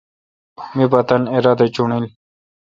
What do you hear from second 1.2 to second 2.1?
ارادا چݨیل۔